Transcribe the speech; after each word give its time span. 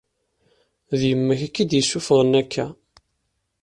D 0.99 1.01
yemma-k 1.09 1.41
i 1.47 1.49
k-id-yessufɣen 1.49 2.39
akka. 2.41 2.65